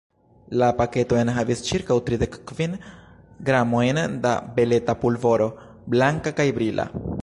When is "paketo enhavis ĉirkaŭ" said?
0.77-1.97